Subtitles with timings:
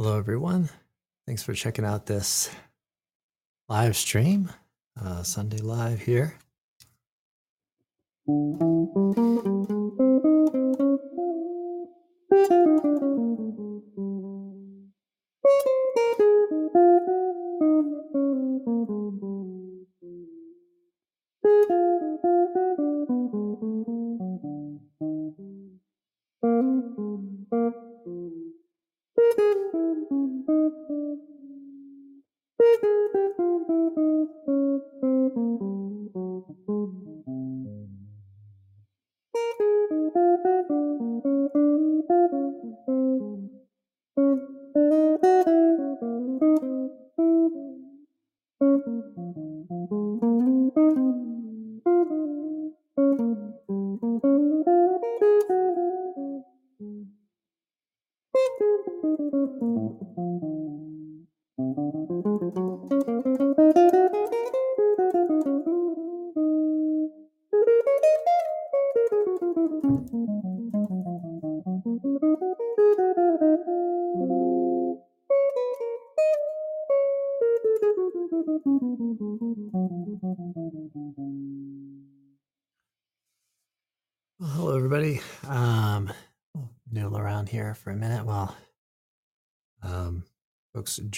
[0.00, 0.68] Hello, everyone.
[1.26, 2.50] Thanks for checking out this
[3.68, 4.48] live stream,
[4.96, 6.36] uh, Sunday Live here.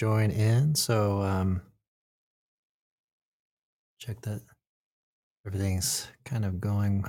[0.01, 0.73] join in.
[0.73, 1.61] So um,
[3.99, 4.41] check that
[5.45, 7.05] everything's kind of going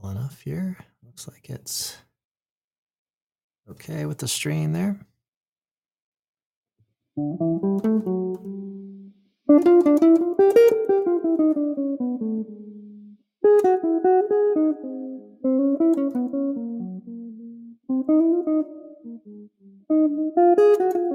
[0.00, 0.78] well enough here.
[1.04, 1.98] Looks like it's
[3.68, 4.98] okay with the stream there.
[20.42, 21.11] Música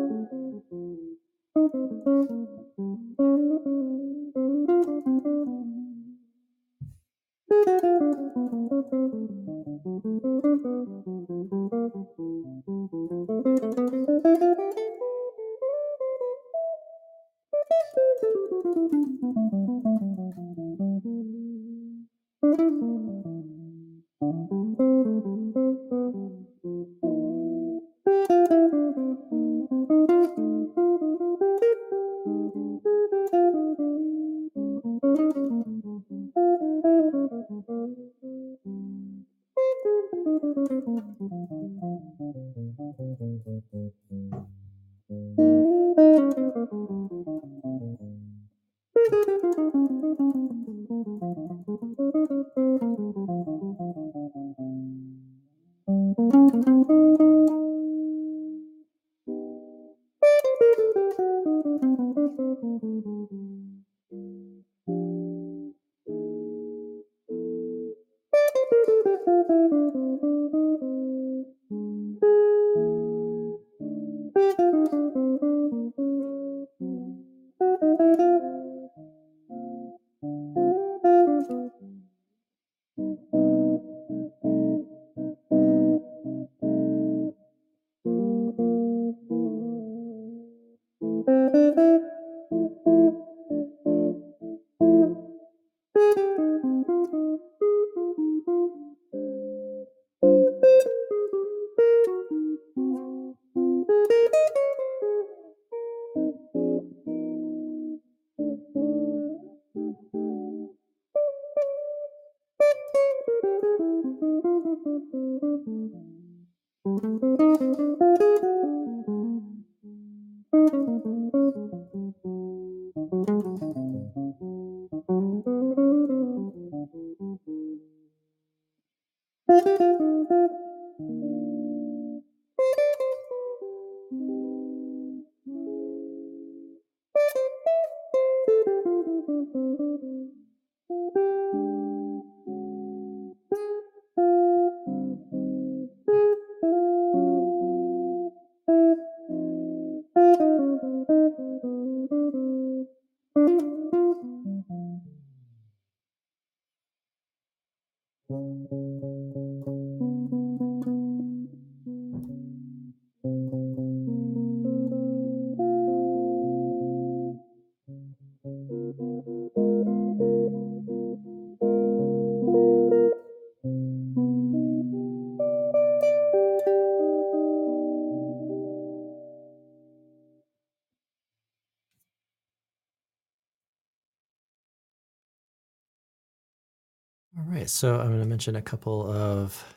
[187.68, 189.76] right, so I'm going to mention a couple of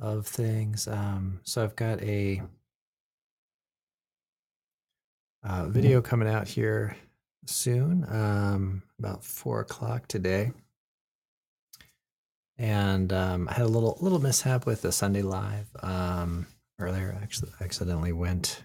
[0.00, 0.88] of things.
[0.88, 2.42] Um, so I've got a
[5.44, 6.96] uh, video coming out here
[7.46, 10.52] soon, um, about four o'clock today.
[12.58, 16.46] And um, I had a little little mishap with the Sunday Live um,
[16.80, 17.16] earlier.
[17.22, 18.64] Actually, accidentally went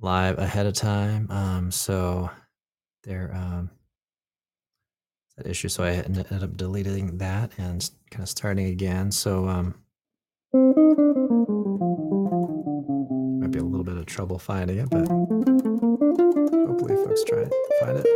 [0.00, 1.30] live ahead of time.
[1.30, 2.30] Um, so
[3.04, 3.70] there um,
[5.42, 5.68] that issue.
[5.68, 9.10] So I ended up deleting that and kind of starting again.
[9.10, 9.74] So um,
[13.40, 15.08] might be a little bit of trouble finding it, but
[16.66, 18.06] hopefully folks try it, find it.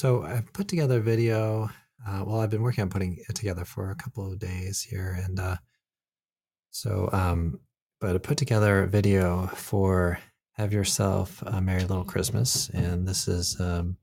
[0.00, 1.68] So I've put together a video.
[2.08, 5.20] Uh, well, I've been working on putting it together for a couple of days here,
[5.22, 5.56] and uh,
[6.70, 7.60] so, um,
[8.00, 10.18] but I put together a video for
[10.52, 13.98] "Have Yourself a Merry Little Christmas," and this is um,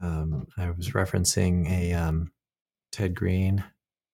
[0.00, 2.32] um, I was referencing a um,
[2.90, 3.64] Ted Greene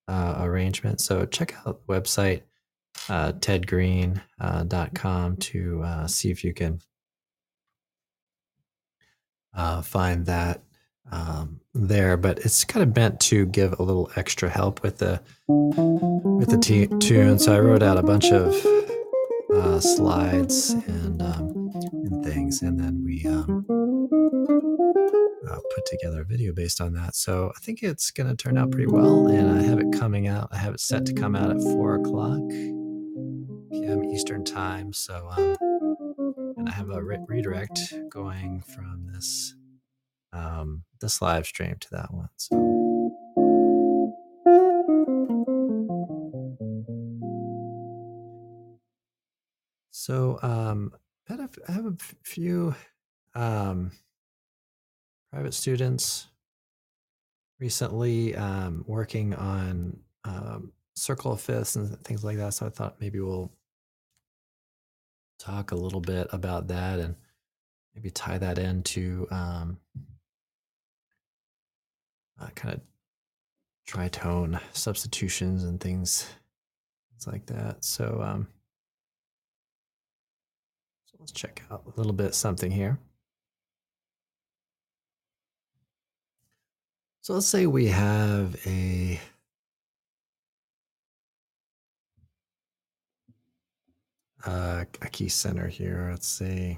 [0.09, 0.99] uh, arrangement.
[0.99, 2.41] So check out the website
[3.07, 6.81] uh, tedgreene.com to uh, see if you can
[9.55, 10.61] uh, find that
[11.11, 12.17] um, there.
[12.17, 16.57] But it's kind of meant to give a little extra help with the with the
[16.57, 17.39] t- tune.
[17.39, 18.53] So I wrote out a bunch of
[19.53, 23.65] uh, slides and um, and things, and then we um,
[25.49, 27.15] uh, put together a video based on that.
[27.15, 30.27] So I think it's going to turn out pretty well, and I have it coming
[30.27, 30.49] out.
[30.51, 32.41] I have it set to come out at four o'clock
[33.71, 34.03] p.m.
[34.05, 34.93] Eastern time.
[34.93, 35.55] So, um,
[36.57, 39.55] and I have a re- redirect going from this
[40.33, 42.29] um, this live stream to that one.
[42.37, 42.73] So.
[49.91, 50.91] So um,
[51.29, 52.75] I have, a few
[53.35, 53.91] um,
[55.31, 56.27] private students
[57.57, 62.53] recently um, working on um, circle of fifths and things like that.
[62.53, 63.53] So I thought maybe we'll
[65.39, 67.15] talk a little bit about that and
[67.95, 69.77] maybe tie that into um,
[72.41, 72.81] uh, kind of
[73.87, 76.27] tritone substitutions and things,
[77.11, 77.83] things like that.
[77.83, 78.47] So, um,
[81.05, 82.97] so let's check out a little bit something here.
[87.21, 89.19] So let's say we have a
[94.45, 96.09] uh, a key center here.
[96.11, 96.77] Let's say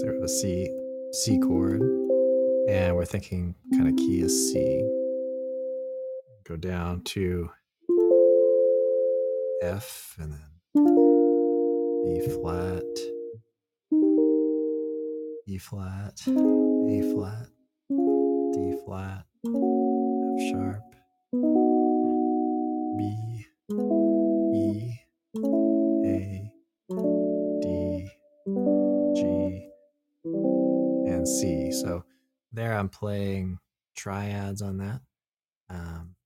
[0.00, 0.81] we have a C
[1.14, 1.82] C chord,
[2.70, 4.82] and we're thinking kind of key is C.
[6.44, 7.50] Go down to
[9.60, 10.40] F, and then
[12.02, 12.82] B flat,
[15.46, 17.46] E flat, A flat,
[18.54, 20.94] D flat, F sharp,
[22.96, 23.46] B,
[24.54, 24.94] E,
[31.22, 31.70] and C.
[31.70, 32.04] So
[32.52, 33.58] there I'm playing
[33.96, 35.00] triads on that.
[35.70, 36.16] Um,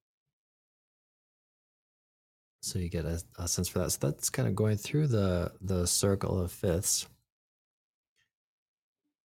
[2.63, 3.91] so you get a, a sense for that.
[3.91, 7.07] So that's kind of going through the the circle of fifths.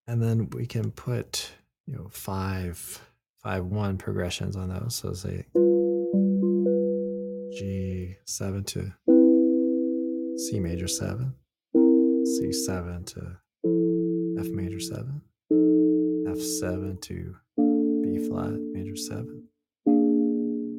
[0.07, 1.51] And then we can put,
[1.87, 3.01] you know, five
[3.41, 4.95] five one progressions on those.
[4.95, 5.45] So say
[7.53, 8.91] G seven to
[10.37, 11.33] C major seven,
[11.73, 13.37] C seven to
[14.37, 15.21] F major seven,
[15.51, 19.45] F seven to B flat major seven,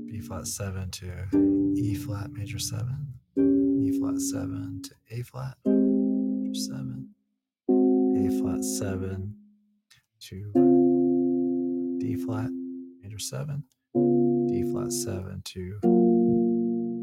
[0.06, 1.28] B flat seven to
[1.76, 7.10] E flat major seven, E flat seven to A flat major seven,
[7.70, 9.36] A flat seven
[10.20, 10.52] to
[12.00, 12.50] D flat
[13.02, 13.64] major seven,
[13.94, 15.80] D flat seven to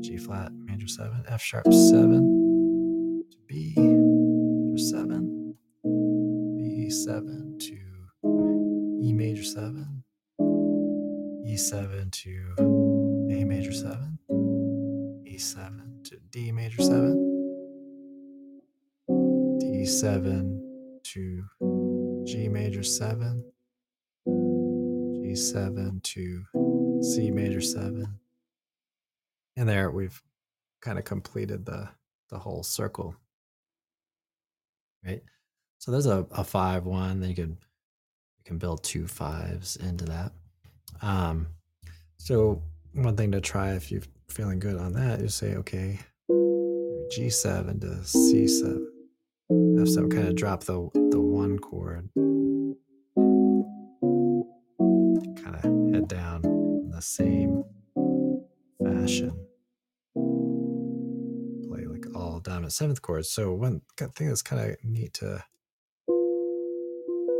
[0.02, 5.56] G flat major seven, F sharp seven to B major seven,
[6.58, 7.49] B seven.
[7.49, 7.49] to E
[9.40, 10.04] major seven,
[11.46, 12.56] E seven to
[13.32, 14.20] A major seven,
[15.26, 17.16] E seven to D major seven,
[19.62, 21.46] D seven to
[22.26, 23.46] G major seven,
[24.26, 26.44] G seven to
[27.02, 28.20] C major seven.
[29.56, 30.22] And there we've
[30.82, 31.88] kind of completed the
[32.30, 33.16] the whole circle.
[35.06, 35.24] Right.
[35.78, 37.58] So there's a, a five one, then you could
[38.50, 40.32] can build two fives into that.
[41.02, 41.48] Um
[42.18, 42.64] so
[42.94, 47.88] one thing to try if you're feeling good on that is say, okay, G7 to
[47.88, 48.86] C7.
[49.52, 52.10] F7 kind of drop the the one chord.
[55.44, 57.64] Kind of head down in the same
[58.84, 59.32] fashion.
[61.68, 63.30] Play like all dominant seventh chords.
[63.30, 65.44] So one thing that's kind of neat to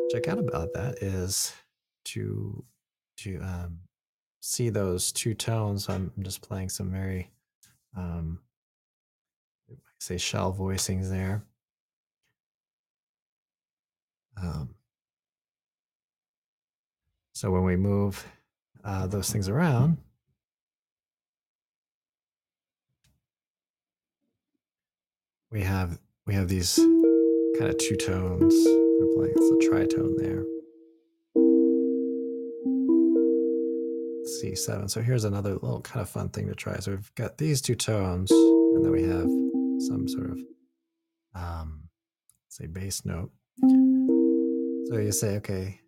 [0.10, 1.54] check out about that is
[2.06, 2.64] to
[3.18, 3.80] to um,
[4.42, 5.90] see those two tones.
[5.90, 7.30] I'm just playing some very
[7.96, 8.40] um,
[10.00, 11.44] say shell voicings there.
[14.42, 14.76] Um,
[17.34, 18.26] so when we move
[18.84, 19.98] uh, those things around,
[25.52, 28.89] we have we have these kind of two tones.
[29.22, 30.44] They're it's a tritone there.
[34.30, 34.90] C7.
[34.90, 36.78] So here's another little kind of fun thing to try.
[36.80, 39.30] So we've got these two tones, and then we have
[39.88, 40.40] some sort of
[41.36, 41.90] um,
[42.50, 43.32] say bass note.
[43.62, 45.80] So you say, okay,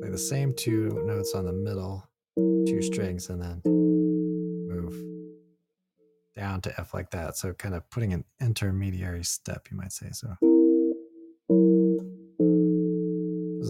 [0.00, 2.08] play the same two notes on the middle,
[2.66, 4.94] two strings, and then move
[6.36, 7.36] down to F like that.
[7.36, 10.08] So kind of putting an intermediary step, you might say.
[10.12, 10.36] So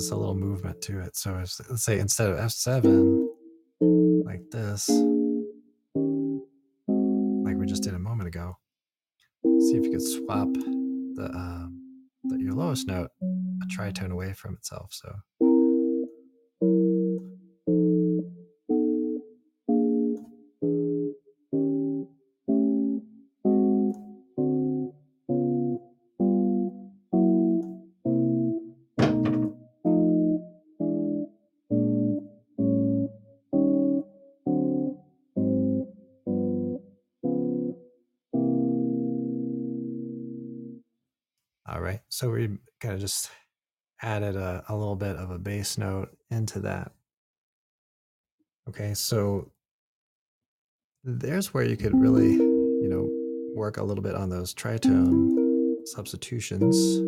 [0.00, 1.14] there's a little movement to it.
[1.14, 3.26] So if, let's say instead of F7,
[4.24, 4.88] like this,
[7.44, 8.56] like we just did a moment ago,
[9.44, 13.10] see if you could swap the, um, the your lowest note
[13.62, 14.88] a tritone away from itself.
[14.92, 15.08] So.
[15.08, 15.29] So
[43.10, 43.30] just
[44.02, 46.92] added a, a little bit of a bass note into that.
[48.68, 49.50] Okay, so
[51.02, 53.10] there's where you could really, you know,
[53.56, 55.34] work a little bit on those tritone
[55.86, 57.00] substitutions,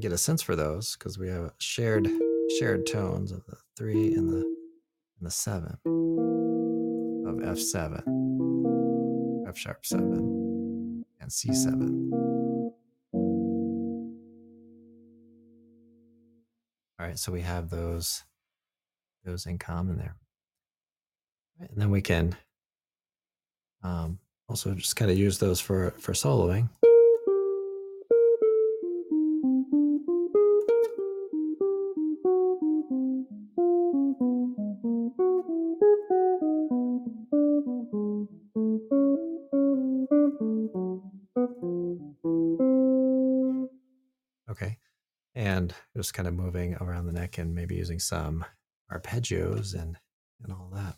[0.00, 2.08] get a sense for those because we have shared
[2.58, 5.76] shared tones of the three and the and the seven
[7.24, 12.47] of F seven, F sharp seven, and C seven.
[17.18, 18.24] Right, so we have those
[19.24, 20.14] those in common there.
[21.60, 22.36] And then we can
[23.82, 26.68] um, also just kind of use those for for soloing.
[45.98, 48.44] Just kind of moving around the neck and maybe using some
[48.88, 49.96] arpeggios and
[50.44, 50.94] and all that.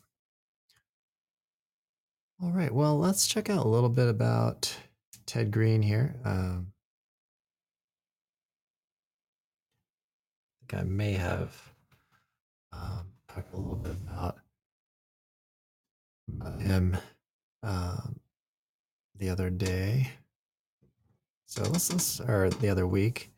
[2.42, 4.76] All right, well, let's check out a little bit about
[5.24, 6.16] Ted Greene here.
[6.22, 6.74] Um,
[10.52, 11.72] I think I may have
[12.74, 14.36] um, talked a little bit about,
[16.60, 16.94] him
[17.62, 18.20] um,
[19.18, 20.10] the other day.
[21.46, 23.30] So let's, let's or the other week.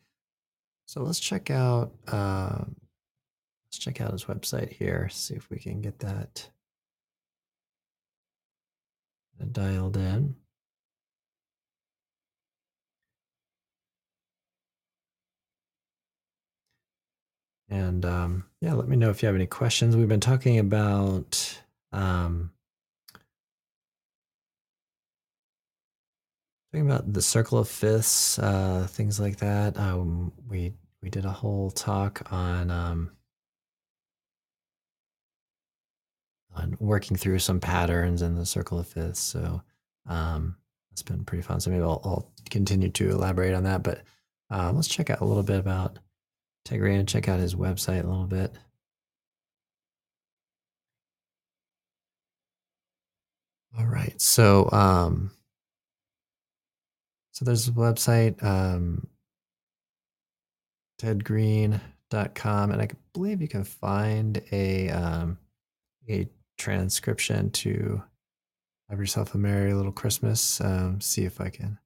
[0.93, 2.65] So let's check out uh,
[3.65, 5.09] let's check out his website here.
[5.09, 6.51] See if we can get that
[9.51, 10.35] dialed in.
[17.71, 19.97] And um, yeah, let me know if you have any questions.
[19.97, 21.59] We've been talking about
[21.91, 22.51] um,
[26.71, 29.75] talking about the circle of fifths, uh, things like that.
[29.75, 30.73] Um, we
[31.03, 33.11] we did a whole talk on um,
[36.55, 39.19] on working through some patterns in the circle of fifths.
[39.19, 39.61] So
[40.07, 40.55] um,
[40.91, 41.59] it's been pretty fun.
[41.59, 43.83] So maybe I'll, I'll continue to elaborate on that.
[43.83, 44.03] But
[44.49, 45.99] uh, let's check out a little bit about
[46.71, 48.53] and Check out his website a little bit.
[53.77, 54.19] All right.
[54.21, 55.31] So um,
[57.31, 58.41] so there's a website.
[58.41, 59.07] Um,
[61.03, 61.81] tedgreene.com.
[62.35, 65.37] com, and I believe you can find a um,
[66.09, 68.03] a transcription to
[68.89, 71.79] "Have Yourself a Merry Little Christmas." Um, see if I can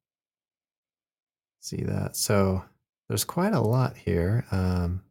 [1.62, 2.16] see that.
[2.16, 2.64] So
[3.08, 4.46] there's quite a lot here.
[4.52, 5.02] Um,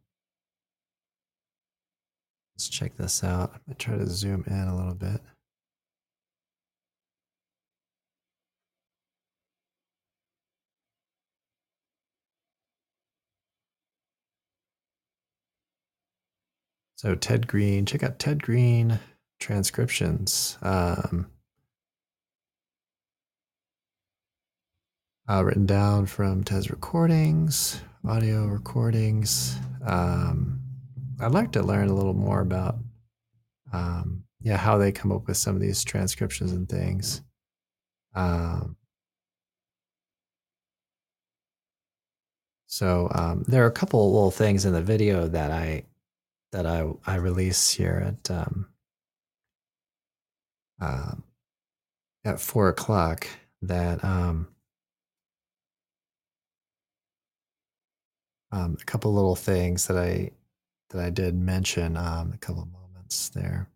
[2.55, 3.51] let's check this out.
[3.53, 5.21] I'm gonna try to zoom in a little bit.
[16.97, 18.99] So Ted Greene, check out Ted Greene
[19.39, 20.57] transcriptions.
[20.63, 21.27] Um,
[25.29, 29.59] uh, written down from Ted's recordings, audio recordings.
[29.85, 30.59] Um,
[31.21, 32.79] I'd like to learn a little more about,
[33.71, 37.21] um, yeah, how they come up with some of these transcriptions and things.
[38.15, 38.75] Um,
[42.65, 45.83] so um, there are a couple little things in the video that I
[46.51, 48.67] that I I release here at um,
[50.81, 51.15] uh,
[52.25, 53.27] at four o'clock
[53.61, 54.47] that um,
[58.51, 60.31] um, a couple little things that I
[60.89, 63.69] that I did mention um, a couple moments there.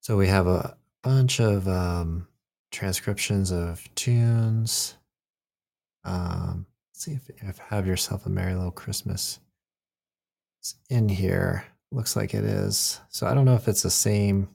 [0.00, 2.28] So we have a bunch of um,
[2.70, 4.96] transcriptions of tunes.
[6.04, 9.40] Um, see if, if "Have Yourself a Merry Little Christmas"
[10.64, 11.64] is in here.
[11.92, 13.00] Looks like it is.
[13.08, 14.48] So I don't know if it's the same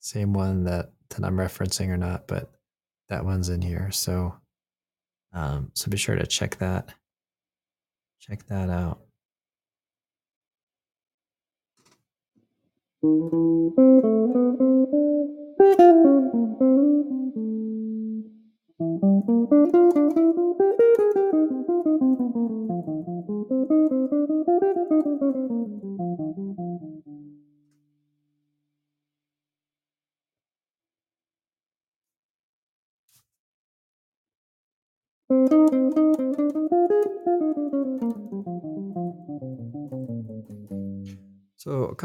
[0.00, 2.50] same one that that I'm referencing or not, but
[3.08, 3.90] that one's in here.
[3.90, 4.34] So
[5.32, 6.94] um, so be sure to check that
[8.20, 9.00] check that out.
[13.00, 13.08] So
[15.80, 15.97] a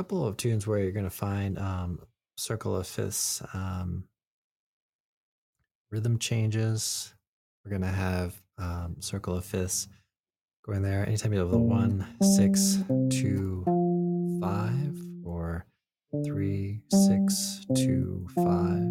[0.04, 1.98] couple of tunes where you're going to find um,
[2.36, 4.04] circle of fifths um,
[5.92, 7.14] rhythm changes.
[7.64, 9.88] We're going to have um, circle of fifths
[10.66, 11.08] going there.
[11.08, 12.80] Anytime you have the one, six,
[13.12, 13.64] two,
[14.42, 15.66] five, or
[16.26, 18.84] three, six, two, five.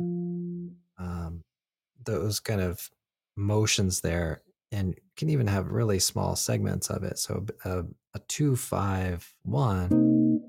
[0.98, 1.42] Um,
[2.06, 2.88] those kind of
[3.36, 7.18] motions there, and can even have really small segments of it.
[7.18, 7.82] So a,
[8.14, 10.40] a two, five, one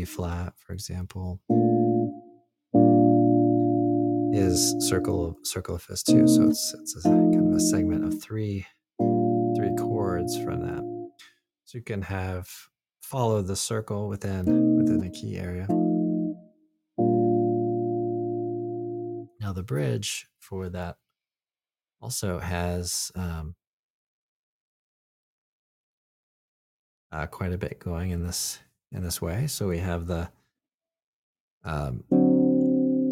[0.00, 1.42] B flat, for example,
[4.32, 6.26] is circle of circle of fifths too.
[6.26, 8.66] So it's it's a kind of a segment of three
[9.56, 10.82] three chords from that.
[11.66, 12.48] So you can have
[13.02, 15.66] follow the circle within within a key area.
[19.38, 20.96] Now the bridge for that
[22.00, 23.54] also has um,
[27.12, 28.60] uh, quite a bit going in this
[28.92, 29.46] in this way.
[29.46, 30.30] So we have the
[31.64, 32.04] um,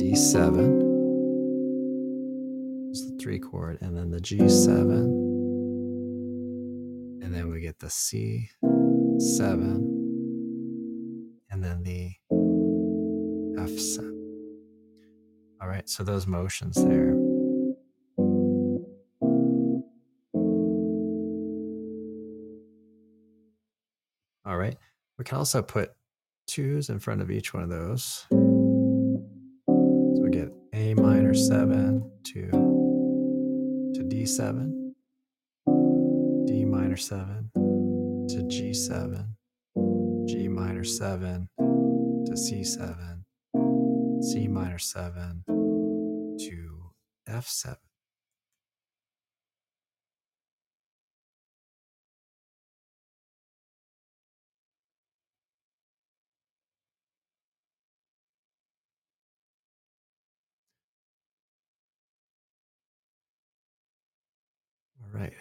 [0.01, 0.89] D7
[2.91, 4.91] is the three chord, and then the G7,
[7.23, 8.49] and then we get the C7,
[11.51, 12.13] and then the
[13.59, 14.15] F7.
[15.61, 17.15] All right, so those motions there.
[24.47, 24.77] All right,
[25.19, 25.93] we can also put
[26.47, 28.25] twos in front of each one of those.
[28.31, 28.37] So
[30.23, 32.51] we get A minor 7 to,
[33.95, 34.93] to D7,
[36.47, 39.27] D minor 7 to G7,
[40.29, 43.25] G minor 7 to C7,
[44.23, 46.93] C minor 7 to
[47.29, 47.88] F7.
[65.15, 65.33] All right.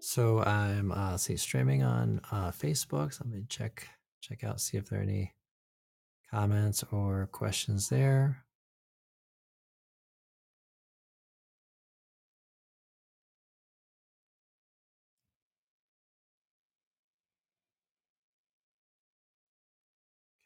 [0.00, 3.12] So I'm uh see streaming on uh Facebook.
[3.12, 3.88] So let me check
[4.20, 5.34] check out see if there are any
[6.30, 8.44] comments or questions there.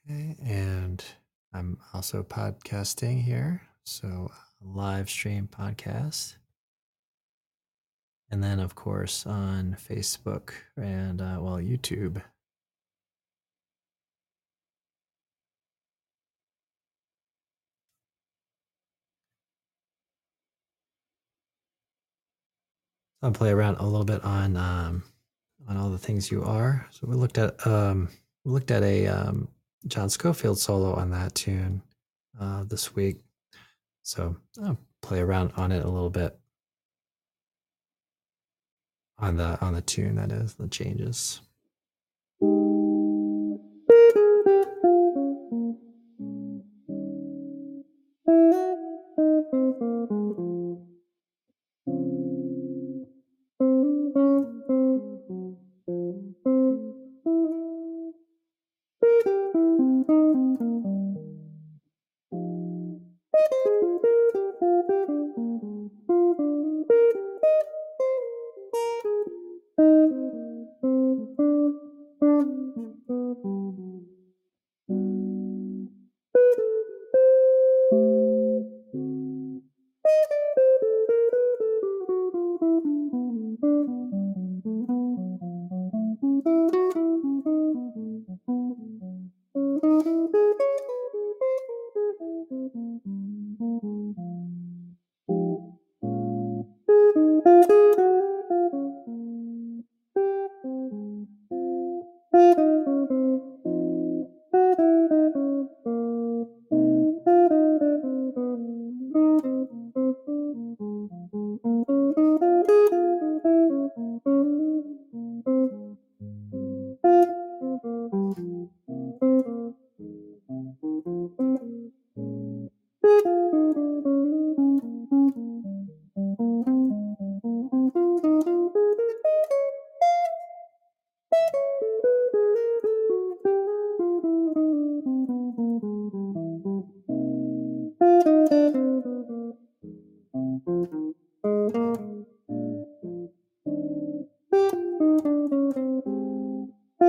[0.05, 1.05] Okay, and
[1.53, 3.63] I'm also podcasting here.
[3.85, 6.35] So, live stream podcast.
[8.31, 12.23] And then, of course, on Facebook and, uh, well, YouTube.
[23.23, 25.05] I'll play around a little bit on um,
[25.69, 26.89] on all the things you are.
[26.91, 28.09] So we looked at um,
[28.45, 29.49] we looked at a um,
[29.87, 31.83] John Scofield solo on that tune
[32.41, 33.19] uh, this week.
[34.03, 36.39] So I'll play around on it a little bit
[39.19, 41.41] on the on the tune that is the changes.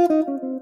[0.09, 0.52] Música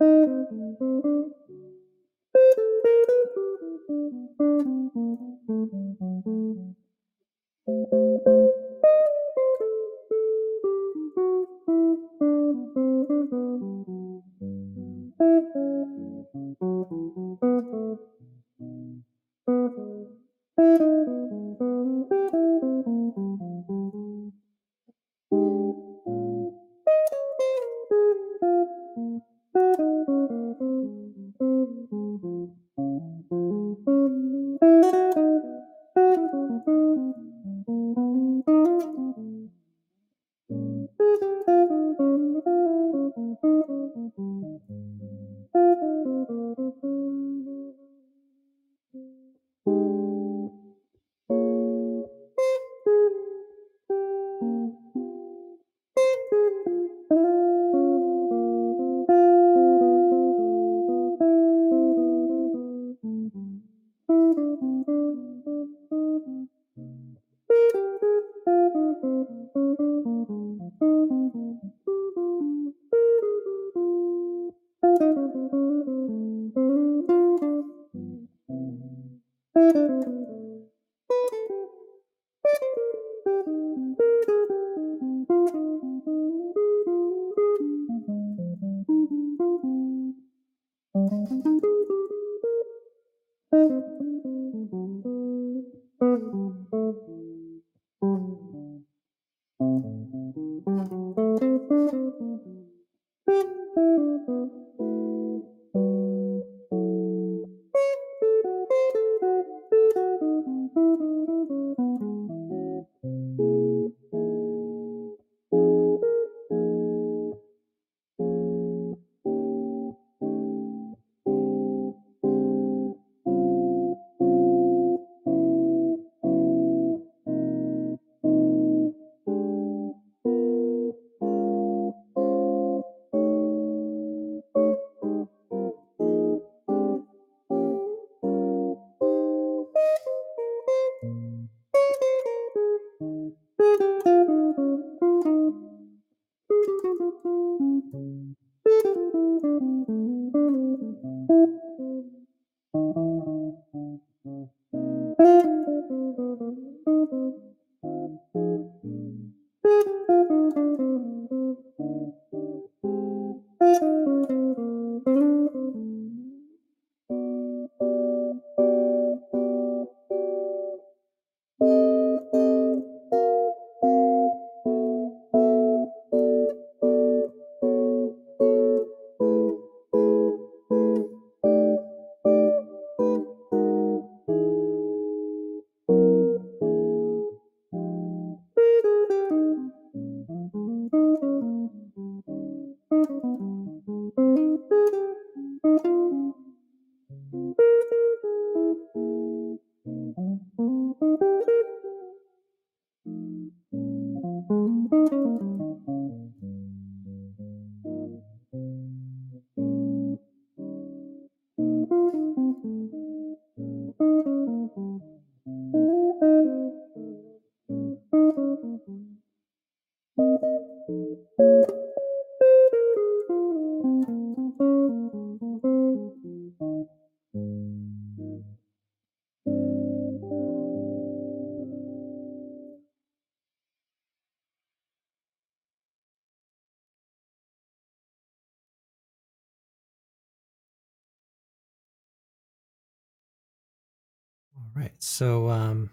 [244.74, 244.94] All right.
[245.00, 245.90] So, um,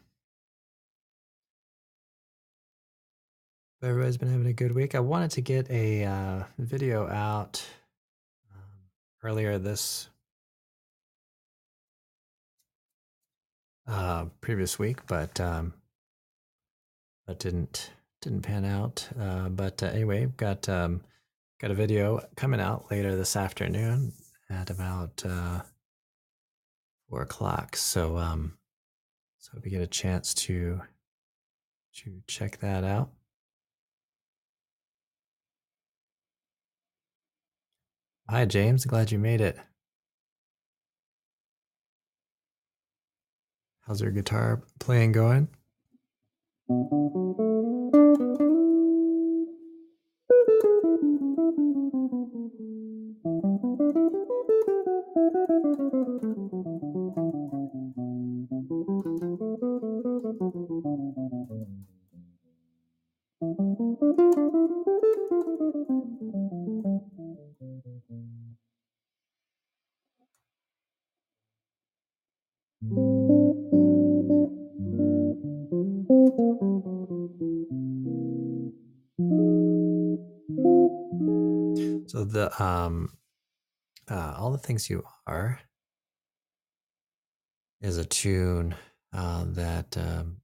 [3.82, 4.94] everybody's been having a good week.
[4.94, 7.64] I wanted to get a uh, video out
[8.54, 8.60] um,
[9.24, 10.08] earlier this
[13.88, 15.74] uh, previous week, but um,
[17.26, 19.08] that didn't didn't pan out.
[19.18, 21.02] Uh, but uh, anyway, got um,
[21.60, 24.12] got a video coming out later this afternoon
[24.50, 25.62] at about uh,
[27.08, 27.74] four o'clock.
[27.76, 28.57] So um,
[29.52, 30.80] so you get a chance to
[31.94, 33.10] to check that out.
[38.28, 38.84] Hi, James.
[38.84, 39.58] Glad you made it.
[43.86, 45.48] How's your guitar playing going?
[82.32, 83.16] The um
[84.10, 85.60] uh all the things you are
[87.80, 88.74] is a tune
[89.12, 90.38] uh, that um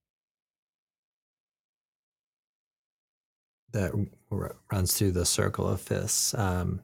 [3.72, 3.92] that
[4.30, 6.34] r- runs through the circle of fifths.
[6.34, 6.80] Um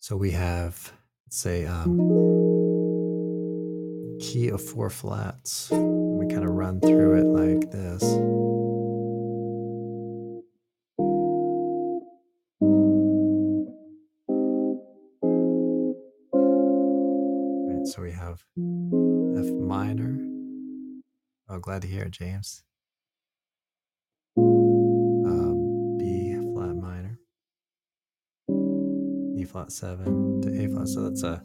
[0.00, 0.92] so we have
[1.26, 1.96] let's say um
[4.20, 5.70] key of four flats.
[5.70, 8.02] And we kind of run through it like this.
[19.84, 20.16] Minor.
[21.48, 22.62] Oh, glad to hear it, James.
[24.38, 27.18] Um, B flat minor,
[29.38, 30.88] E flat seven to A flat.
[30.88, 31.44] So that's a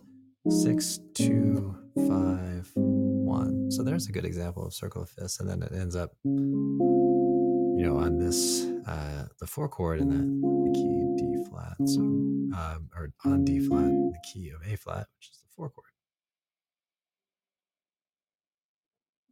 [0.50, 1.76] six, two,
[2.08, 3.72] five, one.
[3.72, 7.84] So there's a good example of circle of fifths, and then it ends up, you
[7.86, 11.76] know, on this uh, the four chord in the, the key D flat.
[11.86, 15.70] So um, or on D flat, the key of A flat, which is the four
[15.70, 15.89] chord.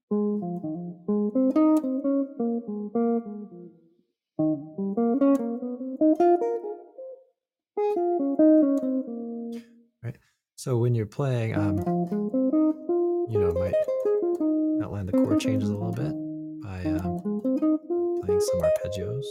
[0.09, 0.19] Right.
[10.55, 11.79] So when you're playing, um,
[13.29, 13.73] you know, might
[14.81, 16.13] outline the chord changes a little bit
[16.63, 19.25] by um, playing some arpeggios.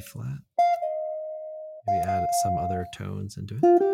[0.00, 0.38] Flat.
[1.86, 3.88] Maybe add some other tones into it.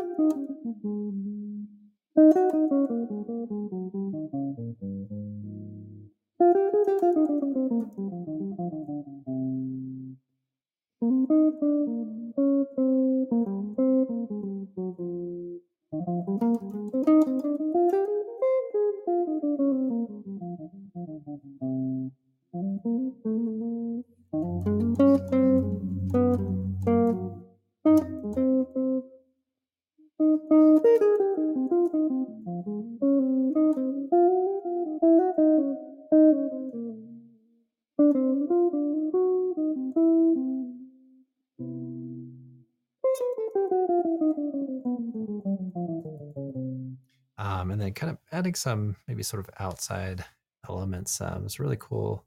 [48.54, 50.24] Adding some maybe sort of outside
[50.68, 51.20] elements.
[51.20, 52.24] Um, it's a really cool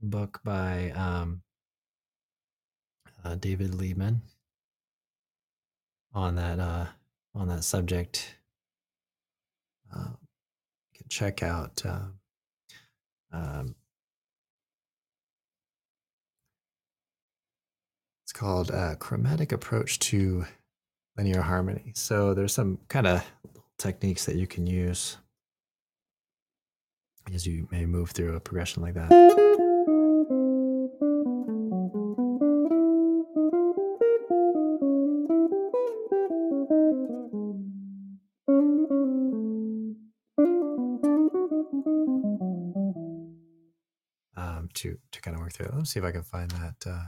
[0.00, 1.42] book by um,
[3.24, 4.20] uh, David Liebman
[6.12, 6.86] on that uh,
[7.34, 8.36] on that subject.
[9.94, 10.14] Uh,
[10.92, 11.82] you can check out.
[11.84, 12.08] Uh,
[13.32, 13.74] um,
[18.24, 20.46] it's called uh, "Chromatic Approach to
[21.16, 23.24] Linear Harmony." So there's some kind of
[23.78, 25.18] techniques that you can use
[27.34, 29.12] as you may move through a progression like that.
[44.36, 45.74] Um, to to kind of work through it.
[45.74, 46.74] Let's see if I can find that.
[46.86, 47.04] Uh,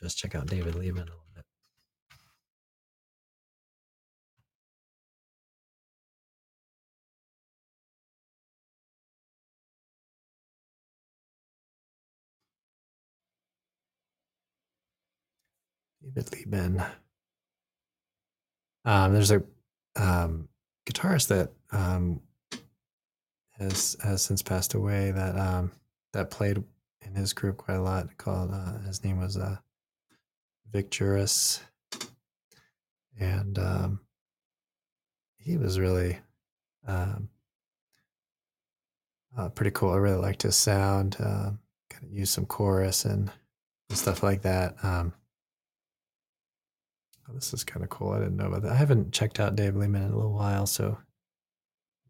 [0.00, 1.33] just check out David Liebman a little
[16.04, 16.86] David Liebman.
[18.84, 19.42] Um, there's a
[19.96, 20.48] um,
[20.86, 22.20] guitarist that um,
[23.58, 25.72] has has since passed away that um,
[26.12, 26.62] that played
[27.00, 28.16] in his group quite a lot.
[28.18, 29.56] Called uh, his name was uh,
[30.70, 30.94] Vic
[33.18, 34.00] and um,
[35.38, 36.18] he was really
[36.86, 37.28] um,
[39.36, 39.92] uh, pretty cool.
[39.92, 41.16] I really liked his sound.
[41.16, 41.58] Kind
[42.02, 43.30] of used some chorus and,
[43.88, 44.74] and stuff like that.
[47.28, 48.12] Oh, this is kind of cool.
[48.12, 48.72] I didn't know about that.
[48.72, 50.98] I haven't checked out Dave Liebman in a little while, so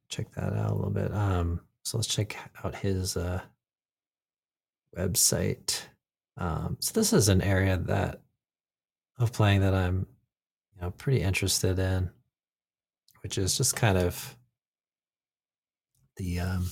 [0.09, 1.12] check that out a little bit.
[1.14, 3.40] Um, so let's check out his uh,
[4.96, 5.83] website.
[6.37, 8.20] Um, so this is an area that
[9.18, 10.07] of playing that I'm,
[10.74, 12.11] you know, pretty interested in,
[13.22, 14.37] which is just kind of
[16.16, 16.66] the um,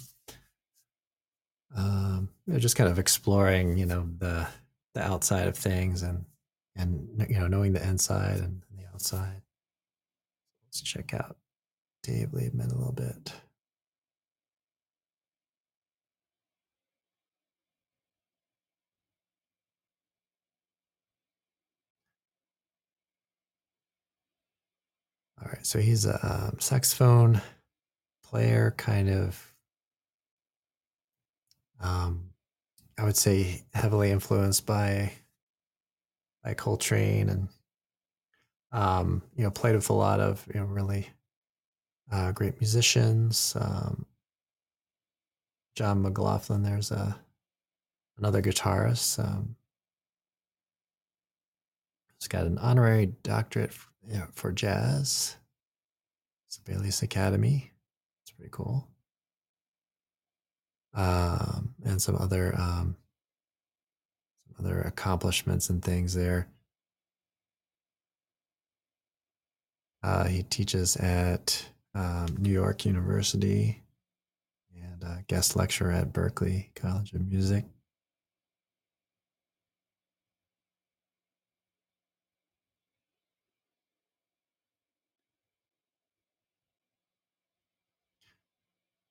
[1.77, 4.49] um, you know, just kind of exploring, you know, the
[4.95, 6.25] the outside of things and
[6.77, 9.43] and you know knowing the inside and the outside.
[10.67, 11.37] Let's check out
[12.03, 13.33] Dave Liebman a little bit.
[25.41, 27.43] All right, so he's a um, saxophone
[28.23, 29.53] player, kind of
[31.81, 32.31] um,
[32.97, 35.13] I would say heavily influenced by
[36.43, 37.49] by Coltrane and
[38.73, 41.09] um, you know played with a lot of you know really
[42.11, 43.57] uh, great musicians.
[43.59, 44.07] Um,
[45.75, 47.19] John McLaughlin, there's a
[48.19, 49.19] another guitarist.
[49.19, 49.57] Um,
[52.19, 55.37] he's got an honorary doctorate for, you know, for jazz.
[56.49, 57.73] Sibelius Academy.
[58.23, 58.87] It's pretty cool
[60.95, 62.97] um, and some other um,
[64.59, 66.49] other accomplishments and things there.
[70.03, 73.83] Uh, he teaches at um, New York University
[74.75, 77.65] and a guest lecturer at Berklee College of Music.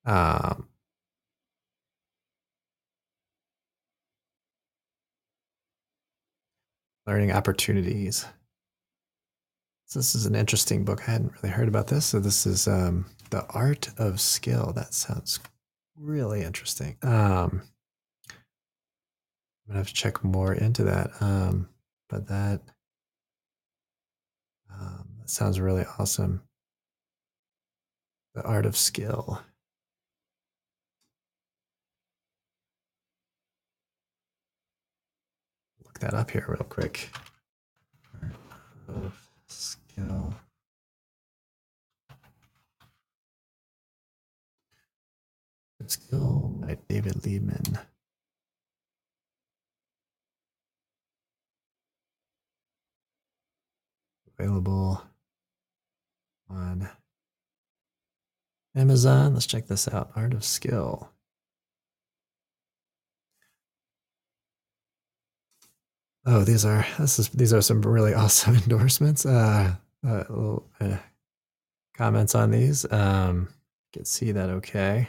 [0.06, 0.68] Um,
[7.08, 8.26] learning opportunities.
[9.86, 11.02] So this is an interesting book.
[11.08, 12.06] I hadn't really heard about this.
[12.06, 14.72] So this is um, the art of skill.
[14.74, 15.40] That sounds
[15.98, 16.98] really interesting.
[17.04, 17.64] Um,
[18.30, 21.12] I'm gonna have to check more into that.
[21.20, 21.68] Um,
[22.10, 22.62] but that
[24.74, 26.42] um, that sounds really awesome.
[28.34, 29.42] The art of skill.
[36.02, 37.10] That up here real quick.
[38.88, 40.34] Of skill.
[45.88, 47.80] Skill by David Liebman.
[54.40, 55.04] Available
[56.50, 56.90] on
[58.76, 59.34] Amazon.
[59.34, 60.12] Let's check this out.
[60.16, 61.12] Art of Skill.
[66.26, 69.26] Oh, these are this is these are some really awesome endorsements.
[69.26, 70.98] Uh, uh, little, uh
[71.96, 72.92] comments on these.
[72.92, 73.50] Um,
[73.94, 75.08] can see that okay.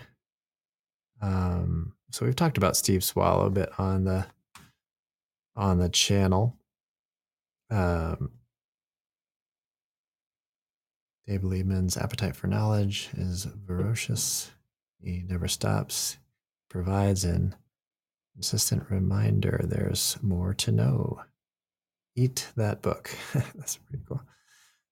[1.20, 4.26] Um, so we've talked about Steve Swallow a bit on the
[5.54, 6.56] on the channel.
[7.70, 8.32] Um,
[11.26, 14.50] Dave Liebman's appetite for knowledge is ferocious.
[15.00, 16.18] He never stops,
[16.68, 17.54] provides, and
[18.34, 21.20] consistent reminder there's more to know.
[22.14, 23.10] Eat that book.
[23.32, 24.22] That's pretty cool.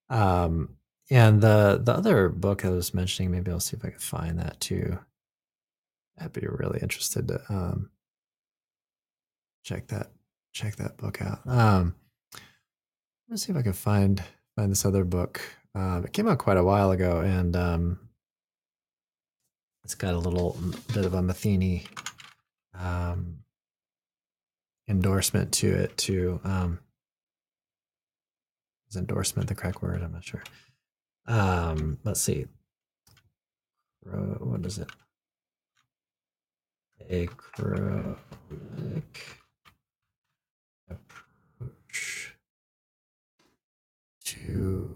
[0.09, 0.77] Um,
[1.09, 4.39] and the the other book I was mentioning, maybe I'll see if I can find
[4.39, 4.97] that too.
[6.19, 7.89] I'd be really interested to um,
[9.63, 10.11] check that
[10.53, 11.39] check that book out.
[11.45, 11.95] Um,
[13.29, 14.21] let's see if I can find
[14.55, 15.41] find this other book.
[15.75, 17.99] Uh, it came out quite a while ago, and um,
[19.83, 20.57] it's got a little
[20.93, 21.87] bit of a Metheny
[22.77, 23.37] um,
[24.87, 26.79] endorsement to it to um,
[28.89, 30.01] is endorsement the correct word?
[30.03, 30.43] I'm not sure.
[31.27, 32.47] Um, let's see.
[34.03, 34.89] What is it?
[40.89, 42.35] Approach
[44.25, 44.95] to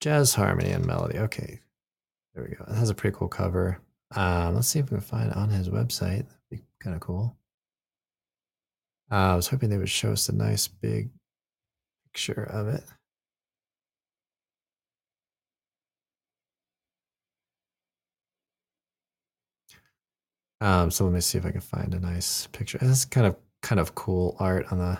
[0.00, 1.18] jazz harmony and melody.
[1.18, 1.60] Okay,
[2.34, 2.64] there we go.
[2.68, 3.80] It has a pretty cool cover.
[4.14, 6.26] Um, let's see if we can find on his website.
[6.82, 7.36] Kind of cool.
[9.10, 11.10] Uh, I was hoping they would show us a nice big
[12.06, 12.82] picture of it.
[20.60, 22.78] Um, so let me see if I can find a nice picture.
[22.78, 24.98] This kind of kind of cool art on the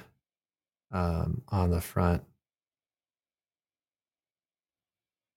[0.96, 2.22] um, on the front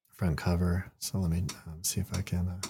[0.09, 0.91] front cover.
[0.99, 2.47] So let me um, see if I can.
[2.49, 2.67] Uh,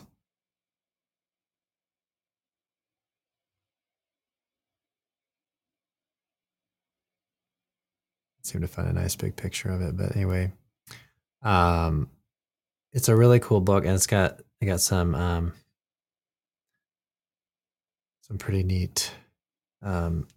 [8.46, 9.98] seem to find a nice big picture of it.
[9.98, 10.52] But anyway,
[11.42, 12.10] um,
[12.94, 15.54] it's a really cool book, and it's got I got some um,
[18.22, 19.12] some pretty neat
[19.82, 20.28] um,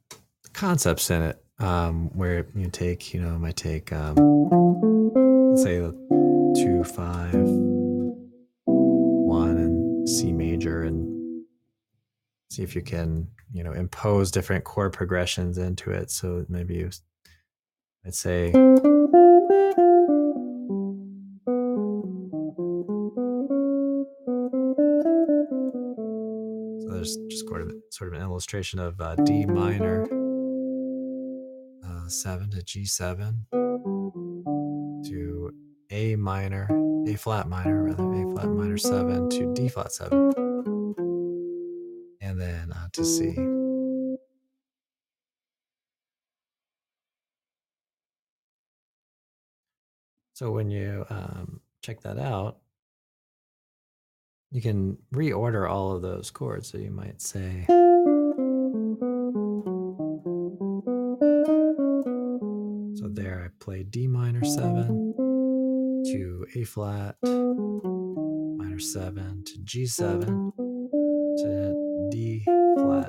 [0.52, 1.42] concepts in it.
[1.60, 4.14] Um, where you take, you know, might take, um,
[5.56, 5.78] say
[6.54, 7.34] two five
[8.64, 11.44] one and C major, and
[12.48, 16.12] see if you can, you know, impose different chord progressions into it.
[16.12, 16.90] So maybe you
[18.06, 18.76] I'd say so
[26.90, 30.04] there's just sort of sort of an illustration of uh, D minor
[31.84, 35.52] uh, seven to G seven to
[35.90, 36.68] A minor,
[37.08, 40.32] A flat minor rather, A flat minor seven to D flat seven,
[42.20, 43.34] and then uh, to C.
[50.38, 52.58] So when you um, check that out,
[54.52, 56.70] you can reorder all of those chords.
[56.70, 57.64] So you might say,
[62.94, 65.12] so there I play D minor seven
[66.06, 70.52] to A flat minor seven to G seven
[71.38, 72.44] to D
[72.76, 73.08] flat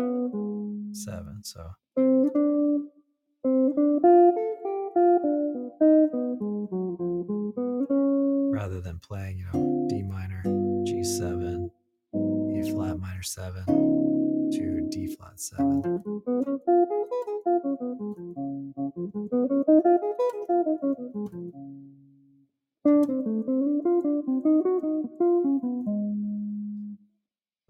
[0.94, 1.42] seven.
[1.44, 1.74] So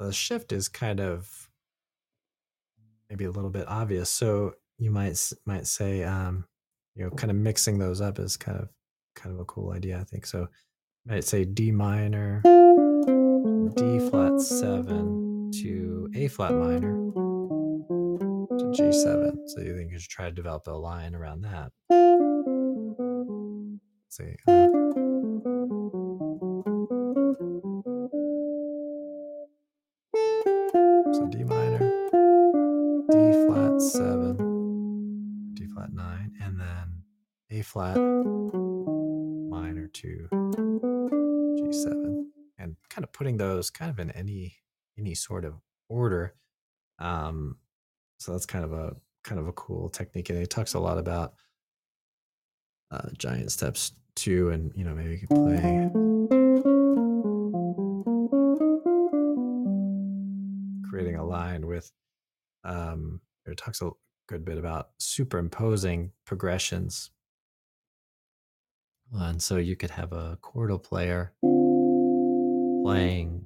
[0.10, 1.52] The shift is kind of
[3.12, 4.10] maybe a little bit obvious.
[4.10, 6.46] So you might might say, um,
[6.96, 8.70] you know, kind of mixing those up is kind of
[9.16, 10.26] kind of a cool idea, I think.
[10.26, 10.48] So
[11.06, 12.42] might say D minor,
[13.76, 16.96] D flat seven to A flat minor
[18.58, 19.38] to G7.
[19.46, 21.72] So you think you should try to develop a line around that.
[24.08, 24.36] Let's see.
[24.48, 24.89] Uh,
[37.52, 37.98] A flat
[39.50, 42.26] minor to G7
[42.60, 44.58] and kind of putting those kind of in any
[45.00, 45.56] any sort of
[45.88, 46.36] order.
[47.00, 47.58] Um,
[48.20, 51.00] so that's kind of a kind of a cool technique, and it talks a lot
[51.00, 51.34] about
[52.92, 55.90] uh, giant steps too, and you know maybe you could play
[60.88, 61.92] creating a line with.
[62.64, 63.90] Um, it talks a
[64.28, 67.10] good bit about superimposing progressions
[69.14, 71.34] and so you could have a chordal player
[72.84, 73.46] playing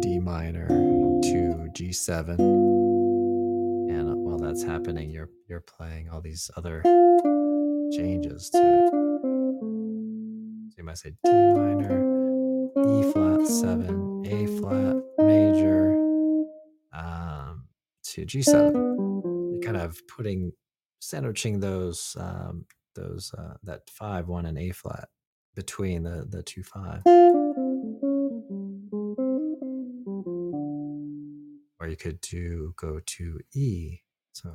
[0.00, 2.38] D minor to G7.
[2.38, 6.82] And while that's happening, you're you're playing all these other
[7.92, 8.90] changes to it.
[8.90, 15.94] So you might say D minor, E flat seven, A flat major,
[16.92, 17.64] um,
[18.04, 18.74] to G7.
[19.52, 20.52] You're kind of putting
[21.00, 22.64] sandwiching those um,
[22.98, 25.08] those uh, that five one and A flat
[25.54, 27.02] between the the two five.
[31.80, 34.00] Or you could do go to E.
[34.32, 34.52] So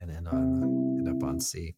[0.00, 1.74] and end end up on C.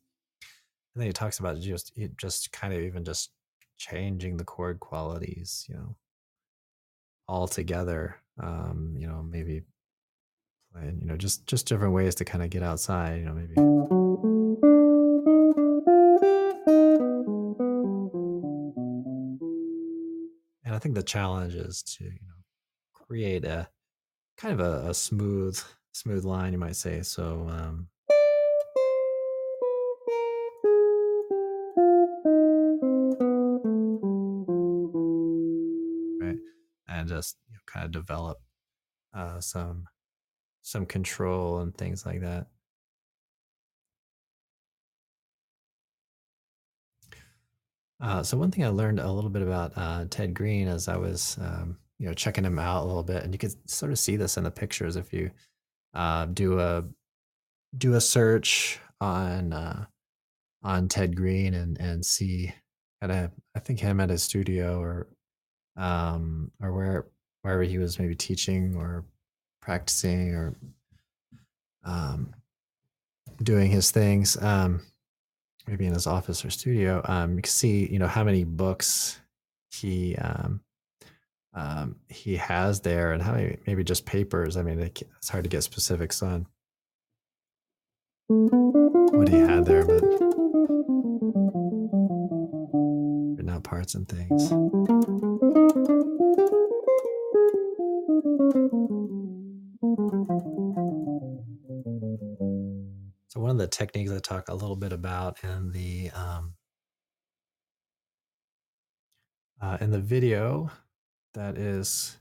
[0.95, 3.31] And then he talks about just it just kind of even just
[3.79, 5.97] changing the chord qualities, you know,
[7.29, 8.17] all together.
[8.43, 9.63] Um, you know, maybe
[10.73, 13.55] playing, you know, just just different ways to kind of get outside, you know, maybe.
[20.64, 22.45] And I think the challenge is to, you know,
[22.93, 23.68] create a
[24.37, 25.61] kind of a, a smooth
[25.93, 27.03] smooth line, you might say.
[27.03, 27.89] So um
[36.21, 36.39] right
[36.89, 38.39] and just you know, kind of develop
[39.12, 39.87] uh, some
[40.63, 42.47] some control and things like that.
[48.01, 50.97] Uh, so one thing I learned a little bit about uh, Ted Greene as I
[50.97, 53.99] was, um, you know, checking him out a little bit, and you could sort of
[53.99, 55.31] see this in the pictures if you
[55.95, 56.85] uh, do a
[57.77, 59.85] do a search on uh,
[60.63, 62.53] on Ted Greene and and see
[63.03, 65.09] kind of I think him at his studio or
[65.77, 67.07] um, or where
[67.43, 69.05] wherever he was maybe teaching or
[69.61, 70.55] practicing or
[71.85, 72.35] um,
[73.43, 74.37] doing his things.
[74.41, 74.83] Um,
[75.67, 79.21] maybe in his office or studio, um, you can see, you know, how many books
[79.71, 80.61] he um,
[81.55, 84.57] um, he has there, and how many maybe just papers.
[84.57, 86.47] I mean, it's hard to get specifics on
[88.29, 90.03] what he had there, but
[93.37, 94.53] written out parts and things.
[103.28, 106.55] So one of the techniques I talk a little bit about in the um,
[109.61, 110.70] uh, in the video
[111.34, 112.18] that is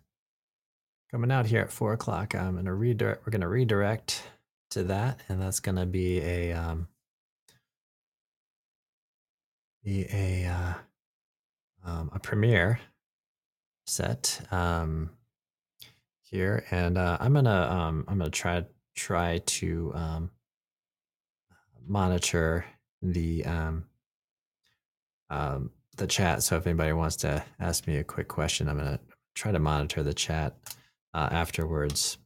[1.09, 3.25] coming out here at four o'clock, I'm gonna redirect.
[3.25, 4.21] We're gonna redirect
[4.71, 6.87] to that, and that's gonna be a um,
[9.83, 10.73] be a uh,
[11.83, 12.79] um, a premiere
[13.87, 15.09] set um,
[16.29, 18.65] here, and uh, I'm gonna um, I'm gonna try
[18.95, 20.31] try to um,
[21.87, 22.65] monitor
[23.01, 23.85] the um,
[25.29, 26.43] um, the chat.
[26.43, 28.99] So if anybody wants to ask me a quick question, I'm gonna
[29.35, 30.57] try to monitor the chat
[31.13, 32.17] uh, afterwards.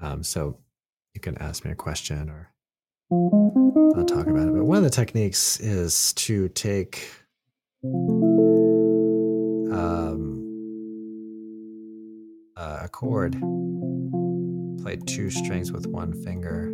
[0.00, 0.58] Um, so
[1.14, 2.52] you can ask me a question or
[3.96, 4.54] I'll talk about it.
[4.54, 7.08] But one of the techniques is to take
[9.72, 10.35] um,
[12.56, 13.32] a chord,
[14.82, 16.72] play two strings with one finger,